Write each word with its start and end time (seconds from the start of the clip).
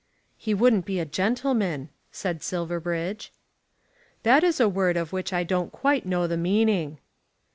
"He 0.35 0.55
wouldn't 0.55 0.85
be 0.87 0.97
a 0.99 1.05
gentleman," 1.05 1.89
said 2.11 2.41
Silverbridge. 2.41 3.31
"That 4.23 4.43
is 4.43 4.59
a 4.59 4.67
word 4.67 4.97
of 4.97 5.13
which 5.13 5.31
I 5.31 5.43
don't 5.43 5.71
quite 5.71 6.07
know 6.07 6.25
the 6.25 6.37
meaning." 6.37 6.97